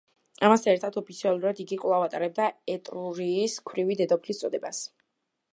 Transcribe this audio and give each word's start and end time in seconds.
ამასთან 0.45 0.71
ერთად 0.77 0.97
ოფიციალურად 1.01 1.61
იგი 1.65 1.77
კვლავ 1.83 2.07
ატარებდა 2.07 2.49
ეტრურიის 2.79 3.61
ქვრივი 3.71 3.99
დედოფლის 4.03 4.43
წოდებას. 4.45 4.85